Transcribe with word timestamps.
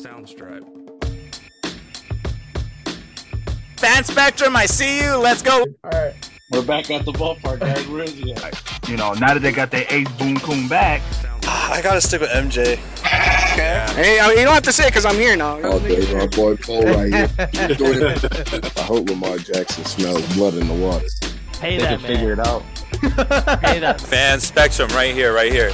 Soundstripe. 0.00 0.64
Fan 3.78 4.04
Spectrum, 4.04 4.56
I 4.56 4.66
see 4.66 5.02
you. 5.02 5.16
Let's 5.16 5.42
go. 5.42 5.66
All 5.84 5.90
right. 5.90 6.14
We're 6.50 6.64
back 6.64 6.90
at 6.90 7.04
the 7.04 7.12
ballpark, 7.12 7.60
guys. 7.60 7.86
Where 7.86 8.04
is 8.04 8.14
he 8.14 8.32
at? 8.32 8.88
You 8.88 8.96
know, 8.96 9.12
now 9.14 9.34
that 9.34 9.40
they 9.40 9.52
got 9.52 9.70
their 9.70 9.84
ace 9.90 10.10
boom 10.12 10.38
coon 10.38 10.68
back, 10.68 11.02
ah, 11.44 11.72
I 11.72 11.82
gotta 11.82 12.00
stick 12.00 12.22
with 12.22 12.30
MJ. 12.30 12.72
Okay. 13.52 13.86
Hey, 13.94 14.20
I 14.20 14.28
mean, 14.28 14.38
you 14.38 14.44
don't 14.44 14.54
have 14.54 14.62
to 14.64 14.72
say 14.72 14.86
it 14.86 14.90
because 14.90 15.04
I'm 15.04 15.16
here 15.16 15.36
now. 15.36 15.60
Oh, 15.62 15.78
there's 15.78 16.12
my 16.12 16.26
boy 16.28 16.56
Cole 16.56 16.82
right 16.82 17.12
here. 17.12 17.28
He's 17.52 17.76
doing 17.76 17.98
it. 18.02 18.78
I 18.78 18.82
hope 18.82 19.08
Lamar 19.08 19.38
Jackson 19.38 19.84
smells 19.84 20.34
blood 20.34 20.54
in 20.54 20.66
the 20.66 20.74
water. 20.74 21.06
Pay 21.52 21.76
They 21.76 21.84
that 21.84 22.00
can 22.00 22.06
figure 22.06 22.32
it 22.32 22.38
out. 22.40 22.62
Pay 23.60 23.80
that. 23.80 24.00
Fan 24.06 24.40
Spectrum, 24.40 24.88
right 24.90 25.14
here, 25.14 25.34
right 25.34 25.52
here. 25.52 25.72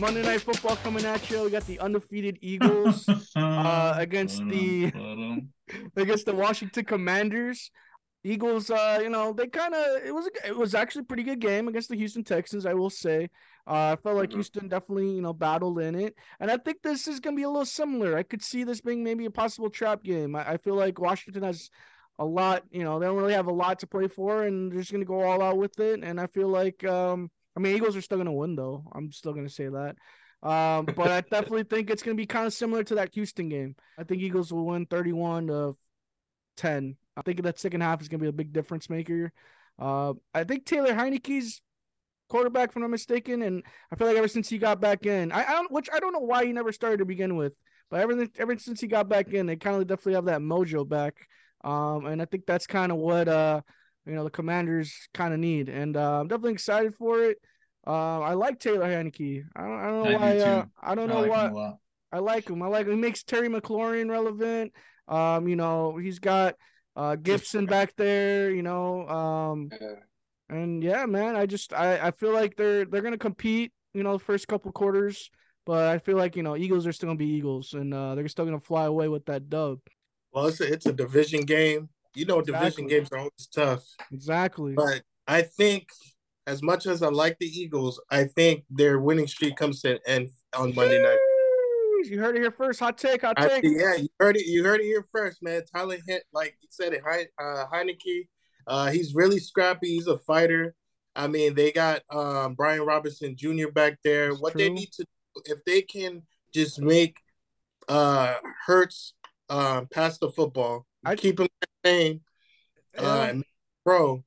Monday 0.00 0.22
Night 0.22 0.40
Football 0.40 0.76
coming 0.76 1.04
at 1.04 1.28
you. 1.30 1.44
We 1.44 1.50
got 1.50 1.66
the 1.66 1.78
undefeated 1.78 2.38
Eagles 2.40 3.06
uh, 3.36 3.94
against 3.96 4.38
the 4.48 4.86
against 5.96 6.24
the 6.26 6.34
Washington 6.34 6.84
Commanders. 6.84 7.70
Eagles, 8.24 8.70
uh, 8.70 8.98
you 9.02 9.08
know, 9.10 9.32
they 9.32 9.46
kind 9.46 9.74
of 9.74 10.02
it 10.04 10.14
was 10.14 10.28
it 10.46 10.56
was 10.56 10.74
actually 10.74 11.02
a 11.02 11.04
pretty 11.04 11.22
good 11.22 11.38
game 11.38 11.68
against 11.68 11.90
the 11.90 11.96
Houston 11.96 12.24
Texans, 12.24 12.64
I 12.64 12.74
will 12.74 12.90
say. 12.90 13.28
Uh, 13.66 13.92
I 13.92 13.96
felt 14.02 14.16
like 14.16 14.30
Mhm. 14.30 14.34
Houston 14.34 14.68
definitely, 14.68 15.10
you 15.10 15.20
know, 15.22 15.32
battled 15.34 15.78
in 15.80 15.94
it, 15.94 16.14
and 16.40 16.50
I 16.50 16.56
think 16.56 16.82
this 16.82 17.06
is 17.06 17.20
gonna 17.20 17.36
be 17.36 17.42
a 17.42 17.48
little 17.50 17.66
similar. 17.66 18.16
I 18.16 18.22
could 18.22 18.42
see 18.42 18.64
this 18.64 18.80
being 18.80 19.04
maybe 19.04 19.26
a 19.26 19.30
possible 19.30 19.68
trap 19.70 20.02
game. 20.02 20.34
I, 20.34 20.52
I 20.52 20.56
feel 20.56 20.74
like 20.76 20.98
Washington 20.98 21.42
has 21.42 21.70
a 22.18 22.24
lot, 22.24 22.64
you 22.70 22.84
know, 22.84 22.98
they 22.98 23.06
don't 23.06 23.16
really 23.16 23.32
have 23.34 23.46
a 23.46 23.52
lot 23.52 23.78
to 23.80 23.86
play 23.86 24.08
for, 24.08 24.44
and 24.44 24.70
they're 24.72 24.80
just 24.80 24.92
gonna 24.92 25.04
go 25.04 25.20
all 25.22 25.42
out 25.42 25.58
with 25.58 25.78
it. 25.80 26.02
And 26.02 26.20
I 26.20 26.26
feel 26.26 26.48
like, 26.48 26.84
um, 26.84 27.30
I 27.56 27.60
mean, 27.60 27.76
Eagles 27.76 27.96
are 27.96 28.02
still 28.02 28.18
gonna 28.18 28.32
win 28.32 28.56
though. 28.56 28.84
I'm 28.92 29.12
still 29.12 29.32
gonna 29.32 29.48
say 29.48 29.68
that. 29.68 29.96
Um, 30.42 30.86
but 30.86 31.10
I 31.10 31.20
definitely 31.30 31.64
think 31.64 31.90
it's 31.90 32.02
gonna 32.02 32.14
be 32.14 32.26
kind 32.26 32.46
of 32.46 32.52
similar 32.52 32.84
to 32.84 32.96
that 32.96 33.14
Houston 33.14 33.48
game. 33.48 33.76
I 33.98 34.04
think 34.04 34.22
Eagles 34.22 34.52
will 34.52 34.66
win 34.66 34.86
31 34.86 35.48
to 35.48 35.76
10. 36.56 36.96
I 37.16 37.22
think 37.22 37.42
that 37.42 37.58
second 37.58 37.80
half 37.80 38.00
is 38.00 38.08
gonna 38.08 38.22
be 38.22 38.28
a 38.28 38.32
big 38.32 38.52
difference 38.52 38.88
maker. 38.88 39.32
Uh, 39.78 40.14
I 40.34 40.44
think 40.44 40.64
Taylor 40.64 40.92
Heinicke's 40.92 41.60
quarterback, 42.28 42.70
if 42.70 42.76
I'm 42.76 42.82
not 42.82 42.90
mistaken, 42.90 43.42
and 43.42 43.62
I 43.92 43.96
feel 43.96 44.06
like 44.06 44.16
ever 44.16 44.28
since 44.28 44.48
he 44.48 44.58
got 44.58 44.80
back 44.80 45.06
in, 45.06 45.32
I, 45.32 45.44
I 45.44 45.52
don't, 45.52 45.72
which 45.72 45.88
I 45.92 45.98
don't 45.98 46.12
know 46.12 46.20
why 46.20 46.44
he 46.44 46.52
never 46.52 46.72
started 46.72 46.98
to 46.98 47.04
begin 47.04 47.36
with, 47.36 47.52
but 47.90 48.00
ever 48.00 48.26
ever 48.38 48.58
since 48.58 48.80
he 48.80 48.86
got 48.86 49.08
back 49.08 49.32
in, 49.32 49.46
they 49.46 49.56
kind 49.56 49.76
of 49.76 49.86
definitely 49.86 50.14
have 50.14 50.26
that 50.26 50.40
mojo 50.40 50.88
back. 50.88 51.16
Um, 51.62 52.06
and 52.06 52.22
I 52.22 52.24
think 52.24 52.46
that's 52.46 52.66
kind 52.66 52.92
of 52.92 52.98
what 52.98 53.28
uh, 53.28 53.60
you 54.06 54.14
know, 54.14 54.24
the 54.24 54.30
Commanders 54.30 55.08
kind 55.14 55.32
of 55.34 55.40
need, 55.40 55.68
and 55.68 55.96
uh, 55.96 56.20
I'm 56.20 56.28
definitely 56.28 56.52
excited 56.52 56.94
for 56.94 57.22
it. 57.22 57.38
Uh, 57.86 58.20
I 58.20 58.34
like 58.34 58.60
Taylor 58.60 58.86
Heinicke. 58.86 59.44
I 59.56 59.62
don't, 59.62 59.78
I 59.78 59.86
don't 59.86 60.02
know 60.02 60.04
I 60.04 60.32
do 60.32 60.38
why. 60.38 60.38
Uh. 60.38 60.64
I 60.82 60.94
don't 60.94 61.10
I 61.10 61.14
know 61.14 61.20
like 61.22 61.30
why. 61.30 61.46
him 61.46 61.52
a 61.52 61.56
lot. 61.56 61.78
I 62.12 62.18
like 62.18 62.48
him. 62.48 62.62
I 62.62 62.66
like 62.66 62.86
him. 62.86 62.92
He 62.92 62.98
makes 62.98 63.22
Terry 63.22 63.48
McLaurin 63.48 64.10
relevant. 64.10 64.72
Um, 65.08 65.48
you 65.48 65.56
know, 65.56 65.96
he's 65.96 66.18
got 66.18 66.54
uh 66.96 67.16
Gibson 67.16 67.66
back 67.66 67.94
there, 67.96 68.50
you 68.50 68.62
know. 68.62 69.06
Um 69.08 69.70
and 70.48 70.82
yeah, 70.82 71.06
man, 71.06 71.36
I 71.36 71.46
just 71.46 71.72
I, 71.72 72.08
I 72.08 72.10
feel 72.10 72.32
like 72.32 72.56
they're 72.56 72.84
they're 72.84 73.00
gonna 73.02 73.16
compete, 73.18 73.72
you 73.94 74.02
know, 74.02 74.14
the 74.14 74.24
first 74.24 74.48
couple 74.48 74.72
quarters, 74.72 75.30
but 75.64 75.86
I 75.86 75.98
feel 75.98 76.16
like, 76.16 76.36
you 76.36 76.42
know, 76.42 76.56
Eagles 76.56 76.86
are 76.86 76.92
still 76.92 77.08
gonna 77.08 77.18
be 77.18 77.26
Eagles 77.26 77.74
and 77.74 77.94
uh 77.94 78.14
they're 78.14 78.28
still 78.28 78.44
gonna 78.44 78.60
fly 78.60 78.86
away 78.86 79.08
with 79.08 79.24
that 79.26 79.48
dub. 79.48 79.78
Well, 80.32 80.46
it's 80.46 80.60
a, 80.60 80.72
it's 80.72 80.86
a 80.86 80.92
division 80.92 81.42
game. 81.42 81.88
You 82.14 82.24
know, 82.24 82.42
division 82.42 82.86
games 82.86 83.08
are 83.12 83.18
always 83.18 83.48
tough. 83.54 83.84
Exactly. 84.12 84.74
But 84.74 85.02
I 85.28 85.42
think, 85.42 85.88
as 86.46 86.62
much 86.62 86.86
as 86.86 87.02
I 87.02 87.08
like 87.08 87.38
the 87.38 87.46
Eagles, 87.46 88.00
I 88.10 88.24
think 88.24 88.64
their 88.68 88.98
winning 88.98 89.28
streak 89.28 89.56
comes 89.56 89.80
to 89.82 89.92
an 89.92 89.98
end 90.06 90.28
on 90.54 90.74
Monday 90.74 91.00
night. 91.00 91.18
You 92.04 92.18
heard 92.18 92.36
it 92.36 92.40
here 92.40 92.50
first. 92.50 92.80
Hot 92.80 92.96
take, 92.96 93.20
hot 93.22 93.34
I, 93.36 93.46
take. 93.46 93.64
yeah, 93.64 93.94
you 93.96 94.08
heard 94.18 94.36
it. 94.36 94.46
You 94.46 94.64
heard 94.64 94.80
it 94.80 94.84
here 94.84 95.06
first, 95.12 95.42
man. 95.42 95.62
Tyler 95.72 95.98
hit 96.06 96.24
like 96.32 96.56
you 96.60 96.68
said 96.70 96.94
it, 96.94 97.02
uh, 97.04 97.66
Heinicke. 97.72 98.26
Uh, 98.66 98.90
he's 98.90 99.14
really 99.14 99.38
scrappy. 99.38 99.88
He's 99.88 100.06
a 100.06 100.18
fighter. 100.18 100.74
I 101.14 101.26
mean, 101.26 101.54
they 101.54 101.72
got 101.72 102.02
um, 102.10 102.54
Brian 102.54 102.82
Robinson 102.82 103.36
Jr. 103.36 103.68
back 103.68 103.98
there. 104.02 104.32
What 104.34 104.54
they 104.54 104.70
need 104.70 104.90
to, 104.92 105.04
do 105.04 105.42
if 105.44 105.64
they 105.64 105.82
can 105.82 106.22
just 106.52 106.80
make 106.80 107.18
uh, 107.88 108.34
Hurts 108.66 109.14
uh, 109.48 109.82
pass 109.92 110.18
the 110.18 110.30
football, 110.30 110.86
I- 111.04 111.16
keep 111.16 111.40
him 111.40 111.48
entertained, 111.84 112.20
uh, 112.98 113.26
and 113.30 113.44
bro, 113.84 114.22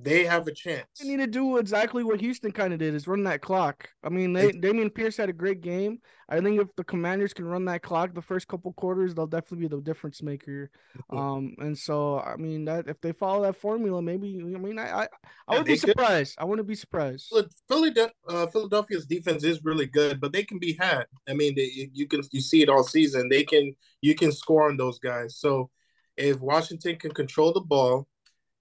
they 0.00 0.24
have 0.24 0.46
a 0.46 0.52
chance. 0.52 0.86
They 1.00 1.08
need 1.08 1.18
to 1.18 1.26
do 1.26 1.58
exactly 1.58 2.04
what 2.04 2.20
Houston 2.20 2.52
kind 2.52 2.72
of 2.72 2.78
did 2.78 2.94
is 2.94 3.06
run 3.06 3.24
that 3.24 3.40
clock. 3.40 3.88
I 4.02 4.08
mean, 4.08 4.32
they 4.32 4.52
Dameon 4.52 4.94
Pierce 4.94 5.16
had 5.16 5.28
a 5.28 5.32
great 5.32 5.60
game. 5.60 5.98
I 6.28 6.40
think 6.40 6.60
if 6.60 6.74
the 6.76 6.84
Commanders 6.84 7.34
can 7.34 7.46
run 7.46 7.64
that 7.66 7.82
clock 7.82 8.14
the 8.14 8.22
first 8.22 8.48
couple 8.48 8.72
quarters, 8.72 9.14
they'll 9.14 9.26
definitely 9.26 9.68
be 9.68 9.74
the 9.76 9.82
difference 9.82 10.22
maker. 10.22 10.70
Um, 11.10 11.54
and 11.58 11.76
so 11.76 12.20
I 12.20 12.36
mean 12.36 12.64
that 12.66 12.88
if 12.88 13.00
they 13.00 13.12
follow 13.12 13.42
that 13.42 13.56
formula, 13.56 14.00
maybe 14.02 14.38
I 14.40 14.58
mean 14.58 14.78
I 14.78 15.02
I, 15.02 15.02
I 15.02 15.08
Yeah, 15.52 15.58
would 15.58 15.66
be 15.66 15.74
they 15.74 15.78
could. 15.78 15.90
surprised. 15.90 16.34
I 16.38 16.44
wouldn't 16.44 16.68
be 16.68 16.74
surprised. 16.74 17.32
Philadelphia, 17.68 18.12
uh, 18.28 18.46
Philadelphia's 18.46 19.06
defense 19.06 19.44
is 19.44 19.62
really 19.64 19.86
good, 19.86 20.20
but 20.20 20.32
they 20.32 20.42
can 20.42 20.58
be 20.58 20.76
had. 20.78 21.04
I 21.28 21.34
mean, 21.34 21.54
they, 21.54 21.64
you- 21.74 21.90
you 21.92 22.06
can 22.06 22.22
you 22.32 22.40
see 22.40 22.62
it 22.62 22.68
all 22.68 22.84
season. 22.84 23.28
They 23.28 23.44
can 23.44 23.74
you 24.00 24.14
can 24.14 24.32
score 24.32 24.68
on 24.68 24.76
those 24.76 24.98
guys. 24.98 25.36
So 25.36 25.70
if 26.16 26.40
Washington 26.40 26.96
can 26.96 27.12
control 27.12 27.52
the 27.52 27.60
ball 27.60 28.06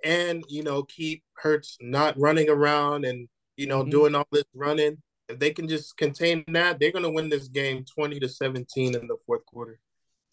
and 0.04 0.44
you 0.50 0.64
know 0.64 0.84
keep 0.84 1.24
Hurts 1.36 1.78
not 1.82 2.18
running 2.20 2.50
around 2.50 3.06
and 3.06 3.28
you 3.58 3.68
know 3.68 3.84
Mhm. 3.84 3.92
doing 3.92 4.16
all 4.16 4.28
this 4.32 4.46
running, 4.54 5.02
if 5.28 5.40
they 5.40 5.52
can 5.52 5.68
just 5.68 5.98
contain 5.98 6.44
that, 6.48 6.80
they're 6.80 6.92
gonna 6.92 7.12
win 7.12 7.30
this 7.30 7.48
game 7.48 7.86
twenty 7.86 8.20
to 8.20 8.30
seventeen 8.30 8.96
in 8.96 9.08
the 9.08 9.18
fourth 9.26 9.46
quarter. 9.46 9.80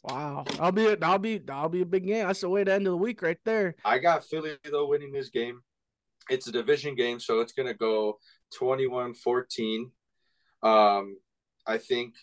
Wow, 0.05 0.45
I'll 0.61 0.73
be 0.73 0.97
I'll 1.03 1.19
be 1.19 1.41
I'll 1.49 1.69
be 1.69 1.83
a 1.83 1.87
big 1.87 2.07
game. 2.07 2.27
That's 2.27 2.41
the 2.41 2.49
way 2.49 2.65
to 2.65 2.73
end 2.73 2.87
of 2.87 2.93
the 2.93 2.97
week 2.97 3.21
right 3.21 3.39
there. 3.45 3.75
I 3.85 3.99
got 3.99 4.25
Philly 4.25 4.57
though 4.65 4.87
winning 4.87 5.13
this 5.13 5.29
game. 5.29 5.61
It's 6.31 6.47
a 6.47 6.53
division 6.53 6.95
game, 6.95 7.19
so 7.21 7.41
it's 7.41 7.53
gonna 7.53 7.75
go 7.75 8.19
21-14. 8.61 9.91
Um, 10.63 11.19
I 11.67 11.79
think 11.79 12.15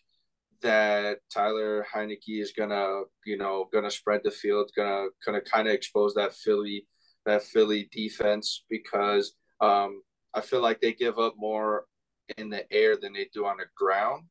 that 0.61 1.19
Tyler 1.33 1.85
Heinicke 1.93 2.41
is 2.41 2.53
gonna, 2.57 3.01
you 3.25 3.37
know, 3.37 3.69
gonna 3.73 3.91
spread 3.91 4.21
the 4.23 4.31
field, 4.31 4.71
gonna 4.75 5.07
gonna 5.25 5.41
kind 5.41 5.67
of 5.67 5.73
expose 5.73 6.13
that 6.15 6.33
Philly 6.33 6.87
that 7.25 7.43
Philly 7.43 7.89
defense 7.91 8.63
because 8.69 9.35
um, 9.61 10.01
I 10.33 10.41
feel 10.41 10.61
like 10.61 10.81
they 10.81 10.93
give 10.93 11.17
up 11.17 11.33
more 11.37 11.85
in 12.37 12.49
the 12.49 12.71
air 12.71 12.95
than 12.97 13.13
they 13.13 13.29
do 13.33 13.45
on 13.45 13.57
the 13.57 13.65
ground. 13.75 14.25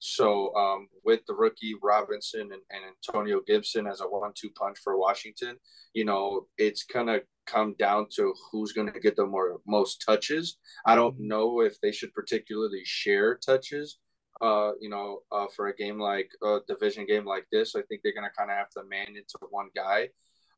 So 0.00 0.54
um, 0.54 0.88
with 1.02 1.20
the 1.26 1.34
rookie 1.34 1.74
Robinson 1.82 2.42
and, 2.42 2.52
and 2.52 2.82
Antonio 3.08 3.40
Gibson 3.46 3.86
as 3.86 4.02
a 4.02 4.04
one-two 4.04 4.50
punch 4.50 4.78
for 4.84 4.98
Washington, 4.98 5.56
you 5.94 6.04
know, 6.04 6.46
it's 6.58 6.84
gonna 6.84 7.20
come 7.46 7.74
down 7.78 8.08
to 8.16 8.34
who's 8.50 8.72
gonna 8.72 8.92
get 9.00 9.16
the 9.16 9.24
more 9.24 9.60
most 9.66 10.02
touches. 10.06 10.58
I 10.84 10.94
don't 10.94 11.18
know 11.18 11.60
if 11.60 11.80
they 11.80 11.92
should 11.92 12.12
particularly 12.12 12.82
share 12.84 13.36
touches. 13.36 13.98
Uh, 14.40 14.72
you 14.80 14.88
know, 14.88 15.20
uh, 15.30 15.46
for 15.54 15.68
a 15.68 15.76
game 15.76 15.98
like 15.98 16.30
a 16.42 16.58
division 16.66 17.06
game 17.06 17.24
like 17.24 17.46
this, 17.52 17.76
I 17.76 17.82
think 17.82 18.00
they're 18.02 18.14
gonna 18.14 18.30
kind 18.36 18.50
of 18.50 18.56
have 18.56 18.70
to 18.70 18.84
man 18.84 19.08
into 19.08 19.38
one 19.50 19.68
guy. 19.74 20.08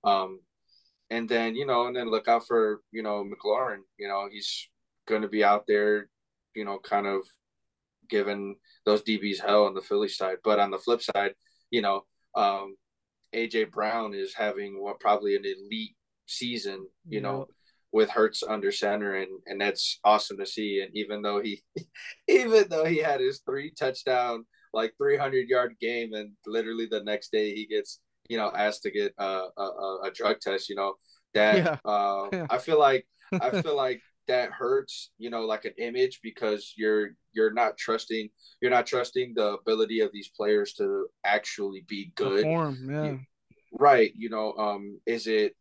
Um, 0.04 0.40
and 1.10 1.28
then 1.28 1.54
you 1.54 1.66
know, 1.66 1.86
and 1.86 1.94
then 1.94 2.10
look 2.10 2.28
out 2.28 2.46
for 2.46 2.80
you 2.92 3.02
know 3.02 3.24
McLaurin. 3.24 3.82
You 3.98 4.08
know, 4.08 4.28
he's 4.30 4.68
gonna 5.06 5.28
be 5.28 5.44
out 5.44 5.64
there, 5.66 6.08
you 6.54 6.64
know, 6.64 6.78
kind 6.78 7.06
of 7.06 7.22
giving 8.08 8.56
those 8.84 9.02
DBs 9.02 9.40
hell 9.40 9.64
on 9.64 9.74
the 9.74 9.80
Philly 9.80 10.08
side. 10.08 10.38
But 10.42 10.58
on 10.58 10.70
the 10.70 10.78
flip 10.78 11.02
side, 11.02 11.34
you 11.70 11.82
know, 11.82 12.04
um, 12.34 12.76
AJ 13.34 13.70
Brown 13.70 14.14
is 14.14 14.34
having 14.34 14.82
what 14.82 15.00
probably 15.00 15.36
an 15.36 15.44
elite 15.44 15.96
season, 16.26 16.86
you 17.08 17.20
know, 17.20 17.46
with 17.92 18.10
Hurts 18.10 18.42
under 18.42 18.72
center, 18.72 19.14
and 19.16 19.28
and 19.46 19.60
that's 19.60 19.98
awesome 20.04 20.38
to 20.38 20.46
see. 20.46 20.80
And 20.82 20.90
even 20.96 21.22
though 21.22 21.40
he, 21.40 21.62
even 22.28 22.66
though 22.68 22.84
he 22.84 22.98
had 22.98 23.20
his 23.20 23.40
three 23.46 23.72
touchdown, 23.78 24.44
like 24.72 24.94
three 24.98 25.16
hundred 25.16 25.48
yard 25.48 25.74
game, 25.80 26.12
and 26.12 26.32
literally 26.46 26.86
the 26.86 27.02
next 27.04 27.32
day 27.32 27.54
he 27.54 27.66
gets 27.66 28.00
you 28.28 28.36
know 28.36 28.50
asked 28.54 28.82
to 28.82 28.90
get 28.90 29.14
a 29.18 29.44
a, 29.56 29.98
a 30.04 30.10
drug 30.14 30.40
test, 30.40 30.68
you 30.68 30.76
know 30.76 30.94
that 31.34 31.56
Yeah. 31.56 31.76
uh, 31.84 32.28
Yeah. 32.32 32.46
I 32.50 32.58
feel 32.58 32.78
like 32.78 33.06
I 33.40 33.50
feel 33.62 33.76
like 33.76 34.00
that 34.28 34.50
hurts, 34.50 35.12
you 35.18 35.30
know, 35.30 35.42
like 35.42 35.64
an 35.64 35.74
image 35.78 36.20
because 36.22 36.74
you're 36.76 37.10
you're 37.32 37.52
not 37.52 37.76
trusting 37.76 38.28
you're 38.60 38.70
not 38.72 38.86
trusting 38.86 39.34
the 39.36 39.52
ability 39.52 40.00
of 40.00 40.10
these 40.12 40.28
players 40.36 40.72
to 40.74 41.06
actually 41.24 41.84
be 41.88 42.12
good. 42.16 42.42
Perform, 42.42 42.90
yeah. 42.90 43.16
Right. 43.78 44.12
You 44.16 44.30
know, 44.30 44.52
um, 44.54 45.00
is 45.06 45.26
it 45.26 45.54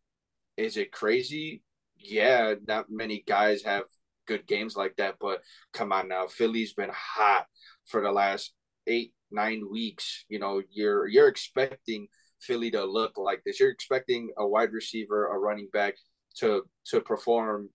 is 0.57 0.77
it 0.77 0.91
crazy? 0.91 1.61
Yeah, 2.07 2.55
not 2.67 2.85
many 2.89 3.23
guys 3.27 3.63
have 3.63 3.83
good 4.27 4.47
games 4.47 4.75
like 4.75 4.95
that, 4.97 5.15
but 5.19 5.41
come 5.73 5.91
on 5.91 6.07
now. 6.07 6.27
Philly's 6.27 6.73
been 6.73 6.91
hot 6.93 7.45
for 7.85 8.01
the 8.01 8.11
last 8.11 8.53
eight, 8.87 9.13
nine 9.31 9.63
weeks. 9.71 10.25
You 10.29 10.39
know, 10.39 10.61
you're 10.71 11.07
you're 11.07 11.27
expecting 11.27 12.07
Philly 12.41 12.71
to 12.71 12.83
look 12.85 13.17
like 13.17 13.41
this. 13.45 13.59
You're 13.59 13.71
expecting 13.71 14.31
a 14.37 14.47
wide 14.47 14.71
receiver, 14.71 15.27
a 15.27 15.37
running 15.39 15.69
back 15.73 15.95
to 16.39 16.63
to 16.87 17.01
perform 17.01 17.69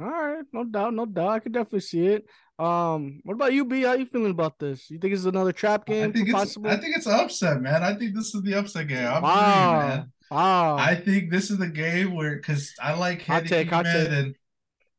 All 0.00 0.06
right, 0.08 0.44
no 0.52 0.64
doubt, 0.64 0.94
no 0.94 1.04
doubt. 1.06 1.28
I 1.28 1.38
could 1.40 1.52
definitely 1.52 1.80
see 1.80 2.06
it. 2.06 2.24
Um, 2.58 3.20
what 3.24 3.34
about 3.34 3.52
you, 3.52 3.64
B? 3.66 3.82
How 3.82 3.92
you 3.94 4.06
feeling 4.06 4.30
about 4.30 4.58
this? 4.58 4.88
You 4.90 4.98
think 4.98 5.12
it's 5.12 5.24
another 5.26 5.52
trap 5.52 5.84
game? 5.86 6.08
I 6.10 6.12
think 6.12 6.28
it's 6.28 6.38
possible? 6.38 6.70
I 6.70 6.76
think 6.76 6.96
it's 6.96 7.06
an 7.06 7.20
upset, 7.20 7.60
man. 7.60 7.82
I 7.82 7.94
think 7.94 8.14
this 8.14 8.34
is 8.34 8.42
the 8.42 8.54
upset 8.54 8.88
game. 8.88 9.06
I'm 9.06 9.22
wow, 9.22 9.80
agreeing, 9.82 10.12
wow. 10.30 10.76
I 10.76 10.94
think 10.94 11.30
this 11.30 11.50
is 11.50 11.58
the 11.58 11.68
game 11.68 12.14
where 12.14 12.36
because 12.36 12.74
I 12.80 12.94
like 12.94 13.22
Hot 13.26 13.46
take, 13.46 13.70
hot 13.70 13.84
man, 13.84 14.06
take. 14.06 14.08
and 14.10 14.36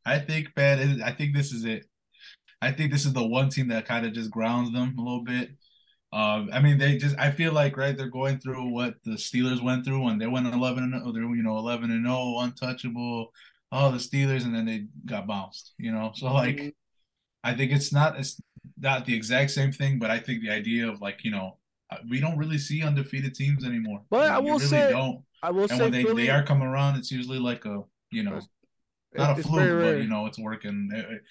I 0.05 0.19
think 0.19 0.49
man, 0.57 1.01
I 1.03 1.11
think 1.13 1.35
this 1.35 1.51
is 1.53 1.65
it. 1.65 1.85
I 2.61 2.71
think 2.71 2.91
this 2.91 3.05
is 3.05 3.13
the 3.13 3.25
one 3.25 3.49
team 3.49 3.69
that 3.69 3.85
kind 3.87 4.05
of 4.05 4.13
just 4.13 4.31
grounds 4.31 4.71
them 4.73 4.95
a 4.97 5.01
little 5.01 5.23
bit. 5.23 5.51
Um, 6.13 6.49
I 6.53 6.61
mean, 6.61 6.77
they 6.77 6.97
just 6.97 7.17
I 7.19 7.31
feel 7.31 7.53
like 7.53 7.77
right 7.77 7.97
they're 7.97 8.09
going 8.09 8.39
through 8.39 8.69
what 8.71 8.95
the 9.05 9.13
Steelers 9.13 9.63
went 9.63 9.85
through 9.85 10.03
when 10.03 10.19
they 10.19 10.27
went 10.27 10.47
eleven 10.47 10.83
and 10.85 10.95
oh, 11.05 11.11
they're 11.13 11.23
you 11.23 11.43
know 11.43 11.57
eleven 11.57 11.91
and 11.91 12.05
zero, 12.05 12.39
untouchable. 12.39 13.33
Oh, 13.71 13.91
the 13.91 13.97
Steelers, 13.99 14.43
and 14.45 14.55
then 14.55 14.65
they 14.65 14.87
got 15.05 15.27
bounced. 15.27 15.73
You 15.77 15.91
know, 15.93 16.11
so 16.15 16.33
like 16.33 16.57
Mhm. 16.57 16.73
I 17.43 17.55
think 17.55 17.71
it's 17.71 17.93
not 17.93 18.19
it's 18.19 18.39
not 18.77 19.05
the 19.05 19.15
exact 19.15 19.51
same 19.51 19.71
thing, 19.71 19.99
but 19.99 20.11
I 20.11 20.19
think 20.19 20.41
the 20.43 20.51
idea 20.51 20.89
of 20.89 21.01
like 21.01 21.23
you 21.23 21.31
know 21.31 21.57
we 22.09 22.19
don't 22.19 22.37
really 22.37 22.57
see 22.57 22.83
undefeated 22.83 23.35
teams 23.35 23.65
anymore. 23.65 24.01
But 24.09 24.27
You 24.29 24.35
I 24.35 24.39
will 24.39 24.45
really 24.53 24.65
say- 24.65 24.91
don't. 24.91 25.23
I 25.43 25.49
will 25.51 25.63
And 25.63 25.71
say 25.71 25.79
when 25.81 25.91
they, 25.91 26.03
Philly, 26.03 26.23
they 26.25 26.29
are 26.29 26.43
coming 26.43 26.67
around, 26.67 26.97
it's 26.97 27.11
usually 27.11 27.39
like 27.39 27.65
a 27.65 27.81
you 28.11 28.23
know 28.23 28.39
not 29.15 29.39
a 29.39 29.43
fluke, 29.43 29.81
but 29.81 29.97
you 30.01 30.07
know 30.07 30.25
it's 30.27 30.39
working. 30.39 30.89
It- 30.93 31.23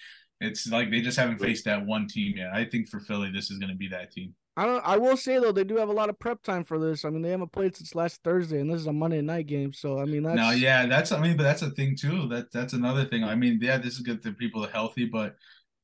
it's 0.43 0.67
like 0.67 0.89
they 0.89 1.01
just 1.01 1.19
haven't 1.19 1.37
faced 1.37 1.65
that 1.65 1.85
one 1.85 2.07
team 2.07 2.35
yet. 2.35 2.49
I 2.51 2.65
think 2.65 2.89
for 2.89 2.99
Philly, 2.99 3.29
this 3.31 3.51
is 3.51 3.59
going 3.59 3.69
to 3.69 3.75
be 3.77 3.87
that 3.89 4.11
team. 4.11 4.33
I 4.57 4.65
don't. 4.65 4.83
I 4.83 4.97
will 4.97 5.15
say 5.15 5.37
though, 5.39 5.51
they 5.51 5.63
do 5.63 5.77
have 5.77 5.89
a 5.89 5.93
lot 5.93 6.09
of 6.09 6.17
prep 6.19 6.41
time 6.41 6.63
for 6.63 6.79
this. 6.79 7.05
I 7.05 7.09
mean, 7.11 7.21
they 7.21 7.29
haven't 7.29 7.51
played 7.51 7.75
since 7.75 7.93
last 7.93 8.21
Thursday, 8.23 8.59
and 8.59 8.67
this 8.69 8.81
is 8.81 8.87
a 8.87 8.91
Monday 8.91 9.21
night 9.21 9.45
game. 9.45 9.71
So 9.71 9.99
I 9.99 10.05
mean, 10.05 10.23
that's 10.23 10.35
Now, 10.35 10.49
yeah, 10.51 10.87
that's 10.87 11.11
I 11.11 11.21
mean, 11.21 11.37
but 11.37 11.43
that's 11.43 11.61
a 11.61 11.69
thing 11.69 11.95
too. 11.95 12.27
That 12.29 12.51
that's 12.51 12.73
another 12.73 13.05
thing. 13.05 13.23
I 13.23 13.35
mean, 13.35 13.59
yeah, 13.61 13.77
this 13.77 13.93
is 13.93 13.99
good 13.99 14.21
that 14.23 14.37
people 14.39 14.65
are 14.65 14.69
healthy, 14.71 15.05
but 15.05 15.35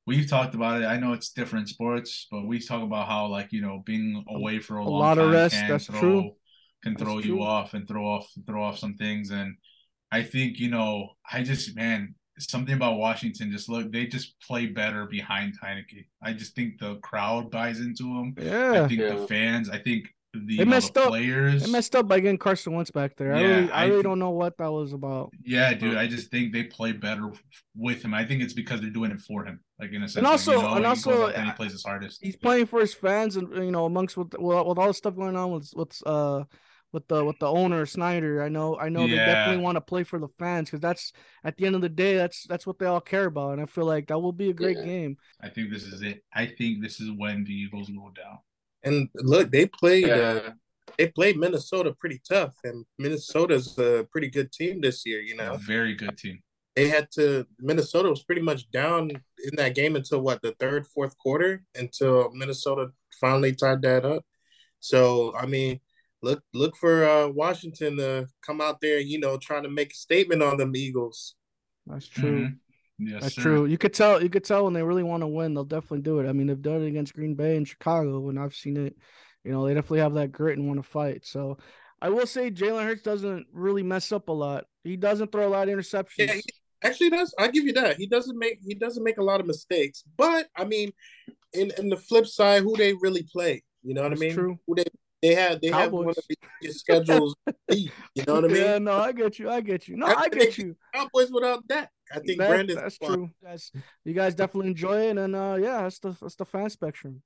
we've 0.08 0.30
talked 0.30 0.56
about 0.56 0.82
it. 0.82 0.86
I 0.88 0.98
know 0.98 1.14
it's 1.14 1.32
different 1.32 1.70
sports, 1.70 2.28
but 2.32 2.48
we 2.48 2.60
talk 2.60 2.84
about 2.84 3.08
how 3.10 3.28
like 3.28 3.54
you 3.54 3.62
know 3.62 3.84
being 3.86 4.26
away 4.30 4.60
for 4.60 4.78
a, 4.80 4.86
long 4.86 5.00
lot 5.00 5.20
of 5.20 5.32
time 5.32 5.32
rest, 5.32 5.66
can 5.68 5.68
that's 5.68 5.88
throw 5.88 6.02
true. 6.02 6.32
can 6.84 6.96
That's 6.96 7.04
throw 7.04 7.22
true. 7.22 7.38
you 7.38 7.42
off 7.44 7.74
and 7.76 7.88
throw 7.88 8.06
off 8.08 8.32
throw 8.48 8.64
off 8.64 8.80
some 8.80 8.96
things. 8.96 9.32
And 9.32 9.58
I 10.12 10.24
think 10.24 10.60
you 10.60 10.70
know, 10.70 11.12
I 11.32 11.44
just 11.44 11.76
man, 11.76 12.16
something 12.40 12.76
about 12.76 12.98
Washington. 12.98 13.52
Just 13.52 13.70
look, 13.70 13.92
they 13.92 14.08
just 14.08 14.40
play 14.42 14.68
better 14.68 15.06
behind 15.08 15.56
Heinicke. 15.62 16.08
I 16.22 16.34
just 16.34 16.56
think 16.56 16.80
the 16.80 16.98
crowd 16.98 17.52
buys 17.52 17.80
into 17.80 18.04
them. 18.04 18.36
Yeah, 18.40 18.84
I 18.84 18.88
think 18.88 19.02
Yeah. 19.02 19.10
the 19.10 19.18
fans. 19.18 19.70
I 19.70 19.80
think 19.80 20.10
the, 20.46 20.58
They 20.58 20.66
messed 20.66 20.98
up. 20.98 21.10
players. 21.10 21.64
They 21.66 21.72
messed 21.72 21.96
up 21.96 22.08
by 22.08 22.20
getting 22.20 22.38
Carson 22.38 22.74
Wentz 22.74 22.92
back 22.92 23.16
there. 23.16 23.34
I 23.34 23.40
Yeah, 23.42 23.48
really, 23.48 23.72
I 23.72 23.76
I 23.82 23.84
really 23.86 23.96
think- 23.98 24.04
don't 24.06 24.20
know 24.20 24.30
what 24.32 24.58
that 24.58 24.72
was 24.72 24.94
about. 24.94 25.32
Yeah, 25.44 25.74
dude. 25.74 25.98
I 25.98 26.08
just 26.08 26.30
think 26.32 26.54
they 26.54 26.64
play 26.64 26.92
better 26.92 27.32
with 27.76 28.04
him. 28.04 28.14
I 28.14 28.26
think 28.26 28.42
it's 28.44 28.54
because 28.54 28.82
they're 28.82 28.90
doing 28.90 29.12
it 29.12 29.22
for 29.22 29.46
him. 29.46 29.60
Like 29.80 29.92
in 29.94 30.04
a 30.04 30.08
sense, 30.10 30.26
also- 30.26 30.52
like, 30.52 30.62
you 30.62 30.68
know, 30.70 30.76
and 30.78 30.86
also, 30.86 31.24
out 31.28 31.36
and 31.36 31.44
uh, 31.48 31.52
he 31.52 31.56
plays 31.58 31.72
his 31.72 31.84
hardest. 31.84 32.20
He's 32.22 32.36
playing 32.36 32.66
for 32.68 32.80
his 32.80 32.94
fans, 32.94 33.36
and 33.36 33.54
you 33.54 33.72
know, 33.72 33.86
amongst 33.86 34.18
with 34.18 34.34
with, 34.38 34.68
with 34.68 34.78
all 34.78 34.88
the 34.88 34.94
stuff 34.94 35.16
going 35.16 35.36
on 35.36 35.52
with 35.52 35.72
with 35.76 36.02
uh 36.06 36.44
with 36.94 37.06
the 37.10 37.24
with 37.24 37.38
the 37.40 37.46
owner 37.48 37.86
Snyder. 37.86 38.42
I 38.42 38.48
know, 38.48 38.78
I 38.80 38.88
know 38.88 39.06
they 39.06 39.16
definitely 39.16 39.62
want 39.62 39.76
to 39.76 39.82
play 39.82 40.04
for 40.06 40.20
the 40.20 40.30
fans 40.40 40.70
because 40.70 40.80
that's 40.80 41.12
at 41.44 41.58
the 41.58 41.66
end 41.66 41.76
of 41.76 41.82
the 41.82 41.90
day, 41.90 42.16
that's 42.16 42.48
that's 42.48 42.66
what 42.66 42.80
they 42.80 42.86
all 42.86 43.02
care 43.02 43.26
about, 43.26 43.52
and 43.52 43.62
I 43.62 43.66
feel 43.66 43.86
like 43.86 44.08
that 44.08 44.18
will 44.20 44.32
be 44.32 44.50
a 44.50 44.54
great 44.54 44.78
Yeah. 44.78 44.86
game. 44.86 45.18
I 45.42 45.50
think 45.50 45.70
this 45.70 45.84
is 45.84 46.02
it. 46.02 46.24
I 46.34 46.46
think 46.46 46.82
this 46.82 47.02
is 47.02 47.12
when 47.12 47.44
the 47.44 47.52
Eagles 47.54 47.90
go 47.90 48.10
down. 48.16 48.40
And 48.84 49.10
look, 49.16 49.52
they 49.52 49.66
played. 49.66 50.10
Uh, 50.10 50.52
they 50.98 51.08
played 51.10 51.38
Minnesota 51.38 51.94
pretty 52.00 52.20
tough, 52.28 52.56
and 52.64 52.84
Minnesota's 52.98 53.78
a 53.78 54.08
pretty 54.12 54.30
good 54.30 54.52
team 54.52 54.82
this 54.82 55.06
year. 55.06 55.22
You 55.22 55.36
know, 55.36 55.54
A 55.54 55.58
very 55.58 55.94
good 55.94 56.18
team. 56.18 56.40
they 56.76 56.88
had 56.88 57.12
to. 57.12 57.46
Minnesota 57.60 58.10
was 58.10 58.24
pretty 58.24 58.42
much 58.42 58.70
down 58.72 59.12
in 59.12 59.56
that 59.58 59.76
game 59.76 59.96
until 59.96 60.22
what 60.22 60.42
the 60.42 60.54
third, 60.60 60.88
fourth 60.88 61.16
quarter, 61.18 61.64
until 61.76 62.32
Minnesota 62.34 62.92
finally 63.22 63.54
tied 63.54 63.82
that 63.84 64.06
up. 64.06 64.24
So 64.80 65.36
I 65.36 65.46
mean, 65.46 65.80
look 66.24 66.42
look 66.54 66.76
for 66.78 67.08
uh, 67.08 67.28
Washington 67.28 67.98
to 67.98 68.28
come 68.46 68.62
out 68.62 68.80
there. 68.82 69.00
You 69.00 69.20
know, 69.20 69.38
trying 69.38 69.64
to 69.64 69.70
make 69.70 69.92
a 69.92 69.96
statement 69.96 70.42
on 70.42 70.58
them 70.58 70.76
Eagles. 70.76 71.36
That's 71.86 72.08
true. 72.08 72.48
Mhm. 72.48 72.58
Yes, 73.00 73.22
That's 73.22 73.36
sir. 73.36 73.42
true. 73.42 73.66
You 73.66 73.78
could 73.78 73.94
tell. 73.94 74.22
You 74.22 74.30
could 74.30 74.44
tell 74.44 74.66
when 74.66 74.74
they 74.74 74.82
really 74.84 75.04
want 75.04 75.22
to 75.22 75.28
win, 75.28 75.54
they'll 75.54 75.64
definitely 75.64 76.02
do 76.02 76.20
it. 76.20 76.28
I 76.28 76.34
mean, 76.34 76.48
they've 76.48 76.62
done 76.62 76.82
it 76.82 76.88
against 76.88 77.14
Green 77.14 77.36
Bay 77.36 77.56
and 77.56 77.68
Chicago, 77.68 78.30
and 78.30 78.40
I've 78.40 78.56
seen 78.56 78.78
it. 78.78 78.96
You 79.44 79.52
know, 79.52 79.66
they 79.66 79.74
definitely 79.74 80.00
have 80.00 80.16
that 80.16 80.32
grit 80.32 80.58
and 80.58 80.68
want 80.68 80.80
to 80.80 80.90
fight. 80.90 81.26
So, 81.26 81.58
I 82.02 82.10
will 82.10 82.28
say 82.28 82.50
Jalen 82.52 82.84
Hurts 82.86 83.04
doesn't 83.04 83.48
really 83.54 83.84
mess 83.84 84.12
up 84.12 84.30
a 84.30 84.34
lot. 84.34 84.66
He 84.84 84.98
doesn't 84.98 85.32
throw 85.32 85.48
a 85.48 85.50
lot 85.50 85.70
of 85.70 85.78
interceptions. 85.78 86.18
Yeah, 86.18 86.34
he- 86.34 86.44
actually, 86.84 87.12
does. 87.12 87.34
I 87.38 87.50
give 87.50 87.66
you 87.66 87.74
that. 87.74 87.98
He 87.98 88.08
doesn't 88.08 88.38
make 88.38 88.60
he 88.66 88.74
doesn't 88.74 89.04
make 89.04 89.18
a 89.20 89.24
lot 89.24 89.40
of 89.40 89.46
mistakes. 89.46 90.04
But 90.18 90.48
I 90.56 90.66
mean, 90.66 90.92
in 91.54 91.72
in 91.78 91.90
the 91.90 91.98
flip 91.98 92.26
side, 92.26 92.64
who 92.64 92.76
they 92.76 92.94
really 92.94 93.24
play? 93.32 93.64
You 93.84 93.94
know 93.94 94.02
what 94.04 94.10
That's 94.10 94.22
I 94.22 94.26
mean? 94.26 94.34
true. 94.34 94.60
Who 94.68 94.76
they 94.76 94.86
they 95.22 95.36
have 95.36 95.62
they 95.62 95.68
have 95.70 95.92
one 95.92 96.10
of 96.10 96.16
the 96.16 96.36
easiest 96.62 96.80
schedules. 96.82 97.36
you 97.70 97.90
know 98.26 98.34
what 98.36 98.46
I 98.46 98.48
mean? 98.50 98.58
Yeah, 98.64 98.78
no, 98.80 98.94
I 98.98 99.12
get 99.12 99.40
you. 99.40 99.50
I 99.50 99.62
get 99.62 99.88
you. 99.88 99.98
No, 99.98 100.08
I 100.08 100.14
I 100.14 100.22
think 100.30 100.34
get 100.34 100.58
you. 100.58 100.76
Cowboys 100.94 101.32
without 101.32 101.68
that. 101.70 101.90
I 102.14 102.20
think 102.20 102.40
That- 102.40 102.50
Brandon. 102.50 102.76
that's 102.76 102.98
true. 102.98 103.30
You 103.42 103.48
guys, 103.48 103.72
you 104.06 104.14
guys 104.14 104.36
definitely 104.36 104.70
enjoy 104.72 105.10
it, 105.10 105.18
and 105.18 105.36
uh, 105.36 105.58
yeah, 105.60 105.84
that's 105.84 106.00
the 106.00 106.16
that's 106.22 106.36
the 106.36 106.46
fan 106.46 106.70
spectrum. 106.70 107.22